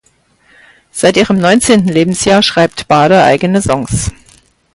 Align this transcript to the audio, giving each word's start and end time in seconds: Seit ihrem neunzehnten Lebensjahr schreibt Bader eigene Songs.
Seit 0.89 1.15
ihrem 1.15 1.37
neunzehnten 1.37 1.87
Lebensjahr 1.89 2.41
schreibt 2.41 2.87
Bader 2.87 3.23
eigene 3.23 3.61
Songs. 3.61 4.11